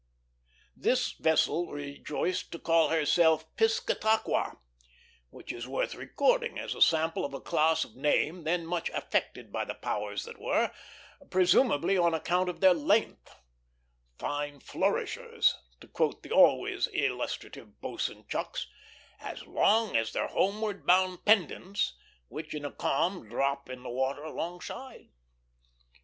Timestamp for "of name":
7.85-8.43